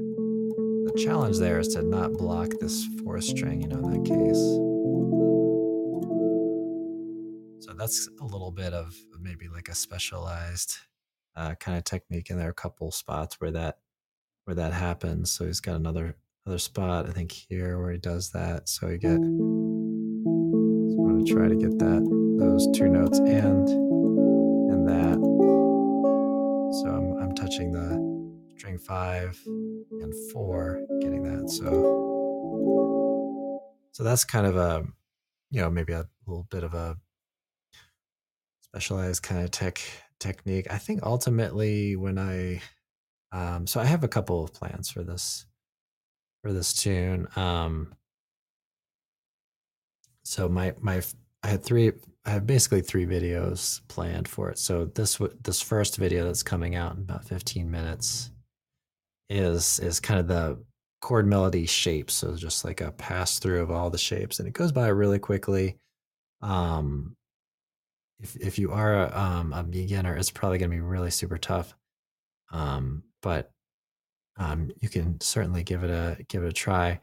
[0.84, 4.36] the challenge there is to not block this fourth string, you know, in that case.
[7.64, 10.76] So that's a little bit of maybe like a specialized
[11.36, 13.78] uh, kind of technique, and there are a couple spots where that
[14.44, 15.30] where that happens.
[15.30, 18.68] So he's got another another spot, I think here where he does that.
[18.68, 19.10] So you get.
[19.10, 19.18] So
[20.98, 23.91] I'm going to try to get that those two notes and
[27.52, 31.50] touching the string five and four, getting that.
[31.50, 31.68] So,
[33.92, 34.86] so that's kind of a,
[35.50, 36.96] you know, maybe a little bit of a
[38.62, 39.82] specialized kind of tech
[40.18, 40.66] technique.
[40.70, 42.62] I think ultimately when I,
[43.32, 45.44] um, so I have a couple of plans for this,
[46.42, 47.28] for this tune.
[47.36, 47.94] Um,
[50.24, 51.02] so my my
[51.42, 51.92] I had three
[52.24, 54.58] I have basically three videos planned for it.
[54.58, 58.30] So this this first video that's coming out in about 15 minutes
[59.28, 60.62] is is kind of the
[61.00, 62.14] chord melody shapes.
[62.14, 65.18] So just like a pass through of all the shapes, and it goes by really
[65.18, 65.78] quickly.
[66.42, 67.16] Um,
[68.20, 71.38] if if you are a, um, a beginner, it's probably going to be really super
[71.38, 71.74] tough.
[72.52, 73.50] Um, but
[74.36, 77.00] um, you can certainly give it a give it a try.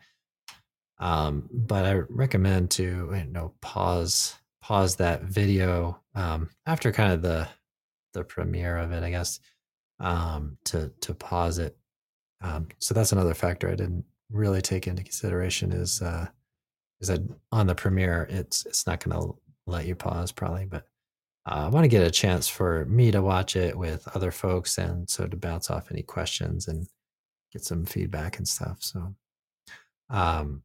[0.99, 4.35] Um, but I recommend to you know pause
[4.69, 7.47] pause that video um, after kind of the
[8.13, 9.39] the premiere of it, I guess,
[9.99, 11.75] um, to to pause it
[12.41, 16.27] um, so that's another factor I didn't really take into consideration is uh,
[17.01, 19.35] is that on the premiere it's it's not going to
[19.67, 20.85] let you pause probably, but
[21.45, 24.77] uh, I want to get a chance for me to watch it with other folks
[24.77, 26.87] and so to bounce off any questions and
[27.51, 28.77] get some feedback and stuff.
[28.81, 29.15] So,
[30.09, 30.63] um,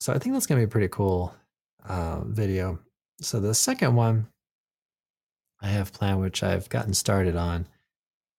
[0.00, 1.34] so I think that's going to be a pretty cool
[1.88, 2.78] uh, video.
[3.20, 4.28] So the second one
[5.60, 7.66] I have planned, which I've gotten started on,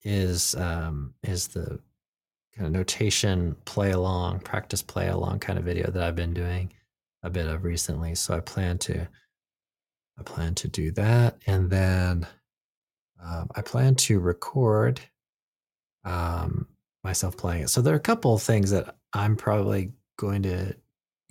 [0.04, 1.80] is um, is the
[2.56, 6.74] kind of notation play along, practice play along kind of video that I've been doing
[7.24, 8.16] a bit of recently.
[8.16, 9.08] So I plan to
[10.18, 12.28] I plan to do that, and then
[13.24, 15.00] um, I plan to record
[16.04, 16.68] um,
[17.04, 17.70] myself playing it.
[17.70, 20.76] So there are a couple of things that I'm probably going to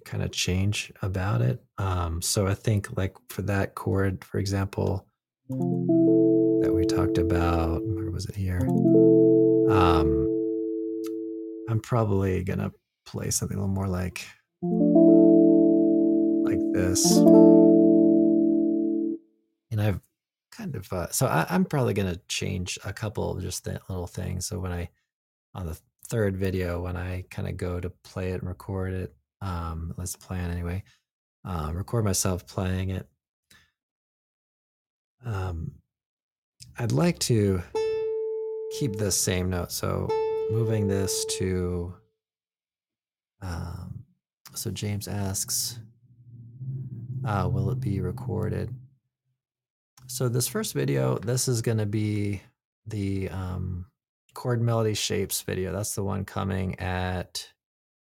[0.05, 1.62] kind of change about it.
[1.78, 5.07] Um, so I think like for that chord, for example,
[5.48, 8.61] that we talked about, where was it here?
[9.70, 10.26] Um,
[11.68, 12.72] I'm probably gonna
[13.07, 14.26] play something a little more like
[16.44, 17.16] like this.
[19.70, 20.01] And I've
[20.51, 24.07] kind of uh, so I, am probably gonna change a couple of just that little
[24.07, 24.46] things.
[24.46, 24.90] So when I
[25.55, 25.78] on the
[26.09, 30.16] third video, when I kind of go to play it and record it, um, let's
[30.16, 30.82] plan anyway.
[31.45, 33.09] Um, record myself playing it.
[35.24, 35.72] Um,
[36.78, 37.62] I'd like to
[38.78, 39.72] keep the same note.
[39.72, 40.09] So
[40.51, 41.95] moving this to.
[43.43, 44.05] Um,
[44.55, 45.78] so James asks,
[47.24, 48.74] uh, will it be recorded?
[50.07, 52.43] So this first video, this is going to be
[52.86, 53.86] the um,
[54.34, 55.72] chord melody shapes video.
[55.72, 57.47] That's the one coming at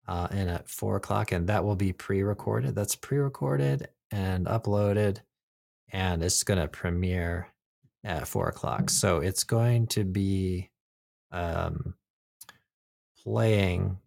[0.08, 2.76] uh, and at four o'clock, and that will be pre-recorded.
[2.76, 5.20] That's pre-recorded and uploaded,
[5.92, 7.48] and it's going to premiere
[8.04, 8.90] at four o'clock.
[8.90, 10.70] So it's going to be
[11.32, 11.96] um,
[13.24, 13.98] playing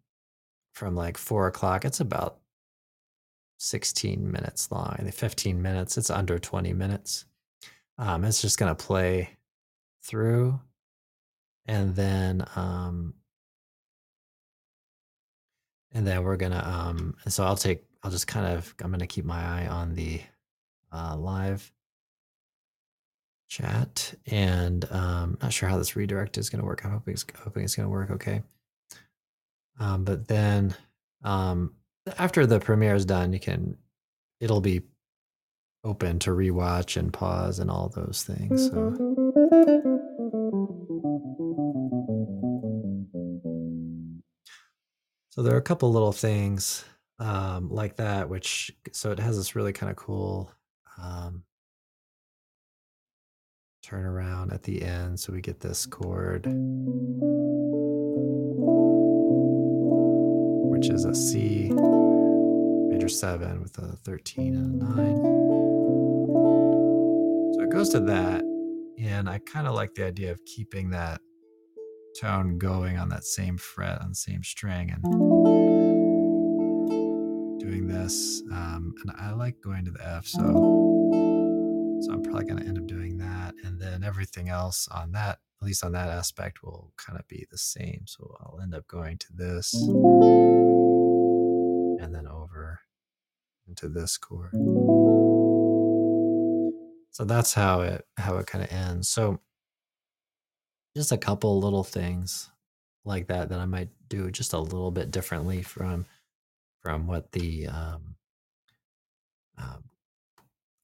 [0.75, 1.85] from like four o'clock.
[1.85, 2.39] It's about
[3.59, 5.99] 16 minutes long, 15 minutes.
[5.99, 7.25] It's under 20 minutes.
[7.99, 9.37] Um, it's just going to play
[10.05, 10.61] through
[11.69, 13.15] and then um,
[15.93, 19.07] and then we're gonna um and so i'll take i'll just kind of i'm gonna
[19.07, 20.21] keep my eye on the
[20.93, 21.71] uh, live
[23.49, 26.85] chat and um not sure how this redirect is gonna work.
[26.85, 28.43] I'm hoping it's hoping it's gonna work okay.
[29.81, 30.75] Um but then
[31.25, 31.75] um
[32.19, 33.77] after the premiere is done you can
[34.41, 34.83] it'll be
[35.85, 39.95] open to rewatch and pause and all those things so
[45.39, 46.85] So there are a couple little things
[47.21, 50.51] um, like that, which so it has this really kind of cool
[51.01, 51.45] um,
[53.87, 55.21] turnaround at the end.
[55.21, 56.45] So we get this chord,
[60.73, 61.71] which is a C
[62.91, 65.23] major seven with a 13 and a nine.
[67.55, 68.41] So it goes to that.
[68.99, 71.21] And I kind of like the idea of keeping that
[72.21, 75.03] tone going on that same fret on the same string and
[77.61, 78.43] doing this.
[78.53, 80.41] Um, and I like going to the F, so
[82.01, 85.39] so I'm probably going to end up doing that, and then everything else on that,
[85.61, 88.03] at least on that aspect, will kind of be the same.
[88.07, 89.95] So I'll end up going to this, and
[92.15, 92.81] then over
[93.67, 94.53] into this chord.
[97.11, 99.09] So that's how it how it kind of ends.
[99.09, 99.41] So
[100.99, 102.51] just a couple little things
[103.05, 106.07] like that that I might do just a little bit differently from
[106.83, 108.17] from what the um,
[109.57, 109.85] um,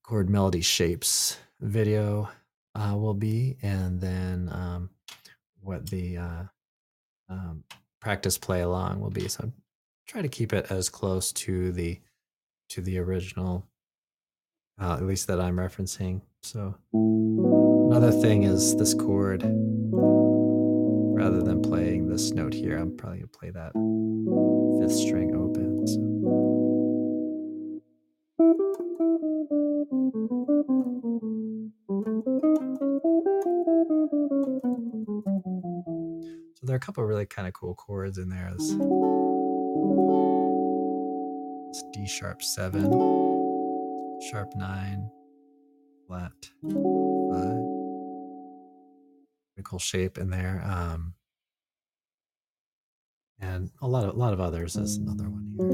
[0.04, 2.30] chord melody shapes video
[2.76, 4.90] uh, will be, and then um,
[5.60, 6.42] what the uh,
[7.28, 7.64] um,
[8.00, 9.26] practice play along will be.
[9.26, 9.50] So
[10.06, 11.98] try to keep it as close to the
[12.68, 13.66] to the original,
[14.80, 16.20] uh, at least that I'm referencing.
[16.44, 19.42] So another thing is this chord
[19.96, 23.72] Rather than playing this note here, I'm probably going to play that
[24.80, 25.86] fifth string open.
[25.86, 26.14] So.
[36.54, 38.50] so there are a couple really kind of cool chords in there.
[38.54, 38.70] It's
[41.92, 42.82] D sharp 7,
[44.30, 45.10] sharp 9,
[46.06, 46.32] flat
[46.62, 47.73] 5.
[49.62, 50.62] Cool shape in there.
[50.66, 51.14] Um,
[53.40, 55.70] and a lot of a lot of others is another one here.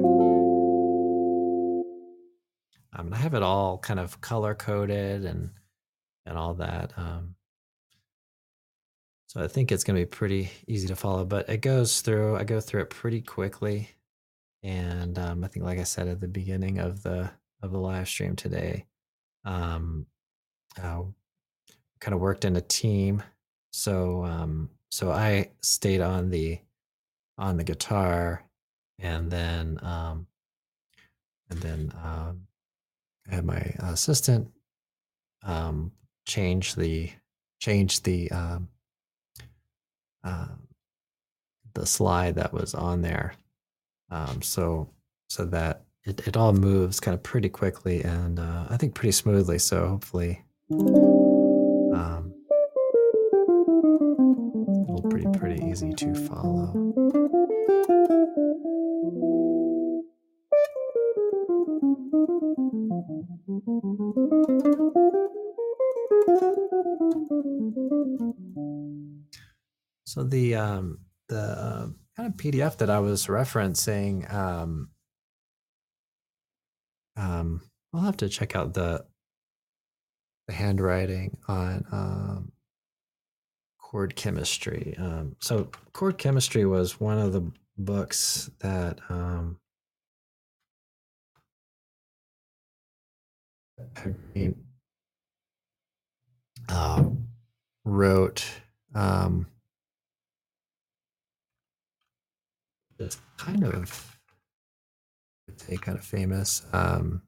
[2.93, 5.51] Um, I mean, I have it all kind of color coded and
[6.27, 6.93] and all that.
[6.97, 7.37] Um,
[9.27, 11.25] so I think it's going to be pretty easy to follow.
[11.25, 12.37] But it goes through.
[12.37, 13.89] I go through it pretty quickly,
[14.63, 17.31] and um, I think, like I said at the beginning of the
[17.63, 18.87] of the live stream today,
[19.45, 20.07] um,
[20.83, 21.03] uh,
[22.01, 23.23] kind of worked in a team
[23.71, 26.59] so um, so I stayed on the
[27.39, 28.45] on the guitar,
[28.99, 30.27] and then um,
[31.49, 32.47] and then um,
[33.31, 34.51] I had my assistant
[35.43, 35.93] um,
[36.27, 37.11] change the
[37.61, 38.69] change the um,
[40.25, 40.49] uh,
[41.75, 43.35] the slide that was on there,
[44.11, 44.91] um, so
[45.29, 49.13] so that it, it all moves kind of pretty quickly and uh, I think pretty
[49.13, 49.59] smoothly.
[49.59, 50.43] So hopefully.
[50.73, 52.35] Um,
[55.71, 56.73] easy to follow.
[70.05, 70.99] So the um,
[71.29, 74.91] the uh, kind of PDF that I was referencing, um,
[77.17, 77.63] um,
[77.95, 79.05] I'll have to check out the
[80.49, 82.53] the handwriting on um,
[83.91, 84.95] chord chemistry.
[84.99, 87.43] Um, so chord chemistry was one of the
[87.77, 89.59] books that um,
[96.69, 97.03] uh,
[97.85, 98.47] wrote
[98.95, 99.49] um,
[103.01, 104.17] it's kind of
[105.49, 106.65] I'd say kind of famous.
[106.73, 107.23] Um,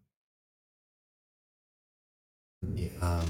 [2.62, 3.26] the um,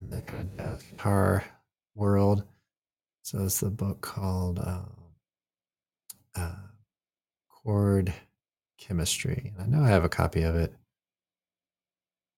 [0.00, 1.44] the guitar
[1.98, 2.44] world.
[3.22, 4.86] So it's the book called uh,
[6.34, 6.54] uh,
[7.50, 8.14] Chord
[8.78, 9.52] Chemistry.
[9.58, 10.72] I know I have a copy of it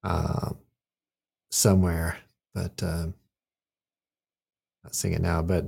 [0.02, 0.50] uh,
[1.50, 2.16] somewhere,
[2.54, 3.14] but um,
[4.82, 5.42] not seeing it now.
[5.42, 5.66] But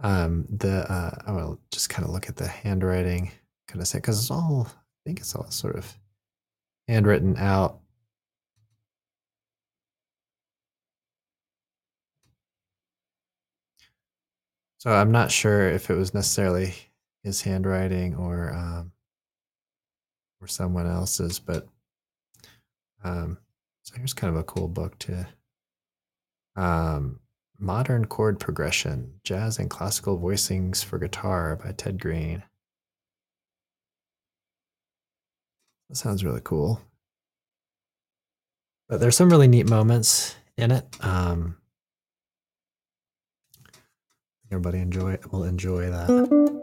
[0.00, 3.30] um, the uh, I will just kind of look at the handwriting,
[3.68, 5.96] kind of say because it's all I think it's all sort of
[6.88, 7.80] handwritten out.
[14.78, 16.74] So I'm not sure if it was necessarily
[17.24, 18.92] his handwriting or um,
[20.40, 21.66] or someone else's, but
[23.02, 23.38] um,
[23.82, 25.26] so here's kind of a cool book to
[26.54, 27.18] um,
[27.58, 32.44] Modern Chord Progression, Jazz and Classical Voicings for Guitar by Ted Greene.
[35.88, 36.80] That sounds really cool.
[38.88, 40.86] But there's some really neat moments in it.
[41.00, 41.56] Um,
[44.50, 46.57] everybody enjoy will enjoy that.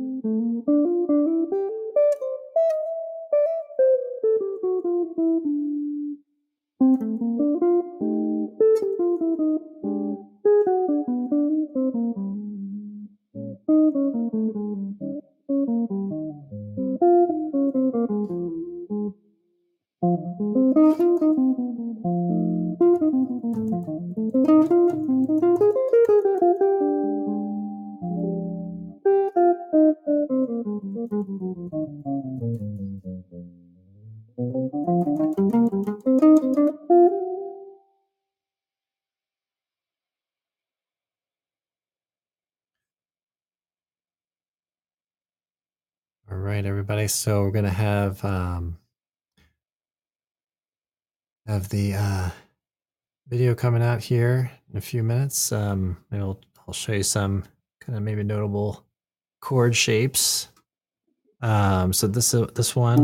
[0.00, 0.39] All
[47.06, 48.78] So we're gonna have um,
[51.46, 52.30] have the uh,
[53.28, 55.52] video coming out here in a few minutes.
[55.52, 57.44] Um, maybe I'll, I'll show you some
[57.80, 58.84] kind of maybe notable
[59.40, 60.48] chord shapes.
[61.42, 63.00] Um, so this uh, this one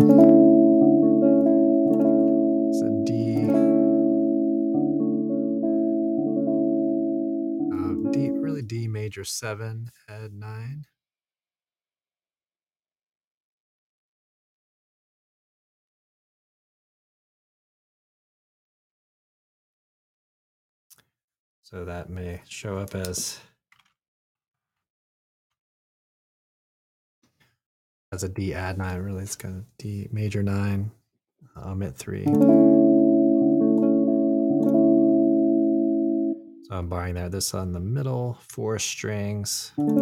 [2.70, 3.48] is a D,
[7.72, 10.86] uh, D, really D major seven, add nine.
[21.68, 23.40] So that may show up as
[28.12, 29.00] as a D add nine.
[29.00, 30.92] Really, it's kind of D major nine,
[31.56, 32.24] um, omit three.
[32.24, 32.32] So
[36.70, 37.32] I'm barring that.
[37.32, 39.72] This on the middle, four strings.
[39.76, 39.96] Okay,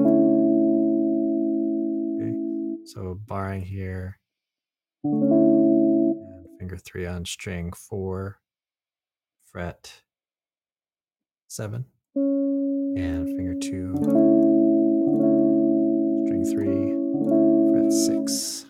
[2.84, 4.18] so barring here,
[5.02, 8.36] and finger three on string four,
[9.50, 10.02] fret
[11.54, 11.84] seven,
[12.16, 13.94] and finger two,
[16.26, 16.90] string three,
[17.72, 18.66] fret six.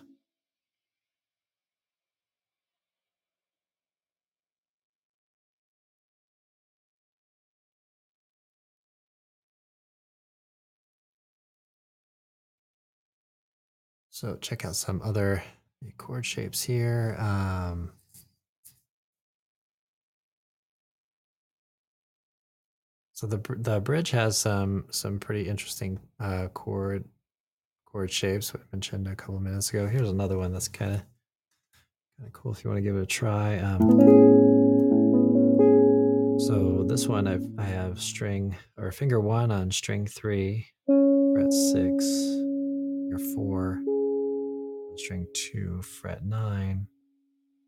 [14.11, 15.43] So check out some other
[15.97, 17.17] chord shapes here.
[17.19, 17.94] Um,
[23.15, 27.05] so the the bridge has some some pretty interesting uh, chord
[27.85, 28.53] chord shapes.
[28.53, 29.87] I mentioned a couple minutes ago.
[29.87, 30.99] Here's another one that's kind of
[32.17, 33.57] kind of cool if you want to give it a try.
[33.59, 33.79] Um,
[36.39, 42.05] so this one I've I have string or finger one on string three, fret six,
[42.05, 43.79] finger four,
[44.97, 46.85] string two, fret nine,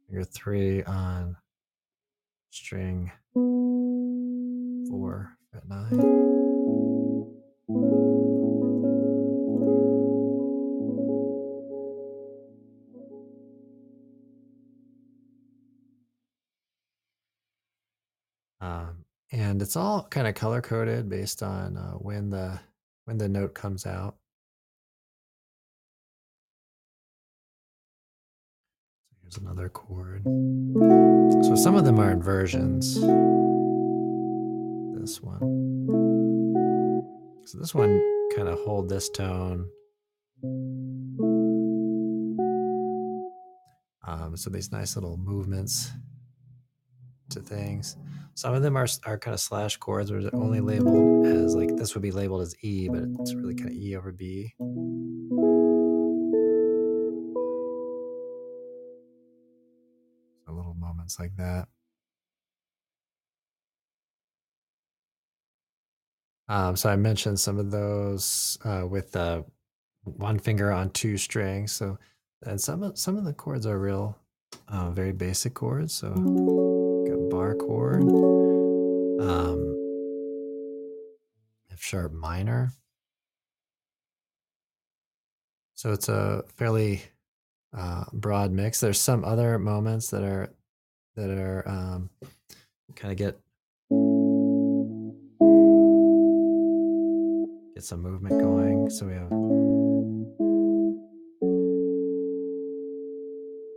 [0.10, 1.38] finger three on
[2.52, 3.14] string
[4.90, 6.00] four, fret nine.
[18.60, 22.60] Um, and it's all kind of color coded based on uh, when the
[23.06, 24.16] when the note comes out.
[29.10, 30.24] So here's another chord.
[31.46, 32.98] So some of them are inversions.
[35.08, 35.40] This one.
[37.46, 38.02] So this one
[38.36, 39.70] kind of hold this tone.
[44.06, 45.94] Um, so these nice little movements
[47.30, 47.96] to things.
[48.34, 51.74] Some of them are are kind of slash chords, where they're only labeled as like
[51.78, 54.54] this would be labeled as E, but it's really kind of E over B.
[60.46, 61.70] So little moments like that.
[66.50, 69.44] Um, so I mentioned some of those uh, with uh,
[70.04, 71.72] one finger on two strings.
[71.72, 71.98] So
[72.46, 74.18] and some of some of the chords are real,
[74.68, 75.94] uh, very basic chords.
[75.94, 76.14] So
[77.30, 78.04] bar chord,
[79.22, 79.76] um,
[81.72, 82.72] F sharp minor.
[85.76, 87.04] So it's a fairly
[87.76, 88.80] uh, broad mix.
[88.80, 90.50] There's some other moments that are
[91.16, 92.10] that are um,
[92.96, 93.40] kind of get
[97.78, 98.90] get some movement going.
[98.90, 99.30] So we have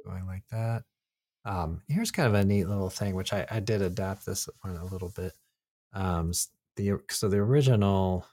[0.07, 0.85] going like that.
[1.45, 4.77] Um, here's kind of a neat little thing, which I, I did adapt this one
[4.77, 5.35] a little bit.
[5.93, 6.33] Um,
[6.77, 8.25] the so the original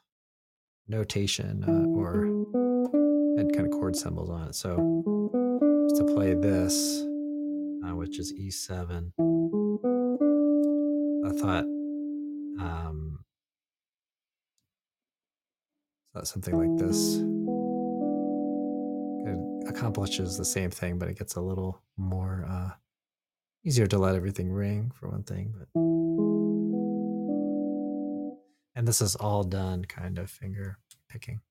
[0.87, 2.27] notation uh, or
[3.37, 4.55] had kind of chord symbols on it.
[4.55, 4.77] So
[5.97, 7.01] to play this,
[7.85, 9.11] uh, which is E7,
[11.25, 11.65] I thought
[12.61, 13.19] um,
[16.25, 17.17] something like this.
[19.27, 22.69] It accomplishes the same thing, but it gets a little more uh,
[23.63, 25.67] easier to let everything ring for one thing but
[28.77, 30.77] and this is all done kind of finger
[31.09, 31.41] picking.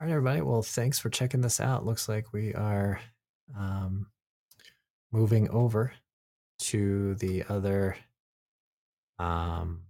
[0.00, 0.40] All right everybody.
[0.40, 1.86] Well thanks for checking this out.
[1.86, 3.00] Looks like we are
[3.56, 4.08] um,
[5.12, 5.92] moving over
[6.58, 7.96] to the other
[9.18, 9.82] um,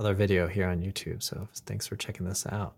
[0.00, 2.74] other video here on youtube so thanks for checking this out